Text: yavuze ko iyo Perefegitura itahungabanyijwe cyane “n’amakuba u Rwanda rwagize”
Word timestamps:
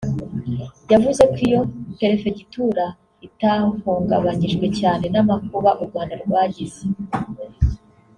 yavuze 0.91 1.21
ko 1.31 1.37
iyo 1.47 1.61
Perefegitura 1.99 2.85
itahungabanyijwe 3.27 4.65
cyane 4.79 5.05
“n’amakuba 5.13 5.69
u 5.81 5.83
Rwanda 5.87 6.13
rwagize” 6.23 6.83